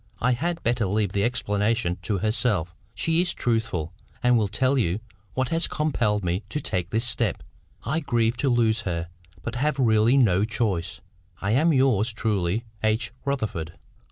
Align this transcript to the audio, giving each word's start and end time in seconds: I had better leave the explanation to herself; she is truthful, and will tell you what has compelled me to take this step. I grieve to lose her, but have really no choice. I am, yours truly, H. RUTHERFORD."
I 0.19 0.31
had 0.31 0.63
better 0.63 0.87
leave 0.87 1.11
the 1.11 1.23
explanation 1.23 1.99
to 2.01 2.17
herself; 2.17 2.73
she 2.95 3.21
is 3.21 3.35
truthful, 3.35 3.93
and 4.23 4.35
will 4.35 4.47
tell 4.47 4.75
you 4.75 4.99
what 5.35 5.49
has 5.49 5.67
compelled 5.67 6.23
me 6.25 6.41
to 6.49 6.59
take 6.59 6.89
this 6.89 7.05
step. 7.05 7.43
I 7.83 7.99
grieve 7.99 8.35
to 8.37 8.49
lose 8.49 8.81
her, 8.81 9.09
but 9.43 9.53
have 9.53 9.77
really 9.77 10.17
no 10.17 10.43
choice. 10.43 11.01
I 11.39 11.51
am, 11.51 11.71
yours 11.71 12.11
truly, 12.13 12.65
H. 12.83 13.11
RUTHERFORD." 13.25 13.73